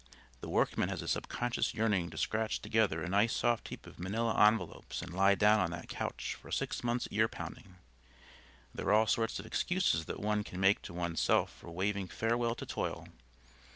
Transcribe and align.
The 0.39 0.49
workman 0.49 0.89
has 0.89 1.03
a 1.03 1.07
subconscious 1.07 1.75
yearning 1.75 2.09
to 2.09 2.17
scratch 2.17 2.59
together 2.59 3.03
a 3.03 3.07
nice 3.07 3.33
soft 3.35 3.67
heap 3.67 3.85
of 3.85 3.99
manila 3.99 4.33
envelopes 4.47 5.03
and 5.03 5.13
lie 5.13 5.35
down 5.35 5.59
on 5.59 5.69
that 5.69 5.89
couch 5.89 6.33
for 6.33 6.47
a 6.47 6.51
six 6.51 6.83
months' 6.83 7.07
ear 7.11 7.27
pounding. 7.27 7.75
There 8.73 8.87
are 8.87 8.93
all 8.93 9.05
sorts 9.05 9.37
of 9.37 9.45
excuses 9.45 10.05
that 10.05 10.19
one 10.19 10.43
can 10.43 10.59
make 10.59 10.81
to 10.81 10.93
one's 10.95 11.19
self 11.21 11.51
for 11.53 11.69
waving 11.69 12.07
farewell 12.07 12.55
to 12.55 12.65
toil. 12.65 13.09